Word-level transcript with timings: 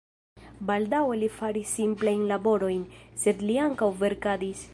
Baldaŭe 0.69 1.17
li 1.23 1.29
faris 1.35 1.73
simplajn 1.81 2.25
laborojn, 2.33 2.83
sed 3.27 3.45
li 3.51 3.61
ankaŭ 3.67 3.93
verkadis. 4.05 4.67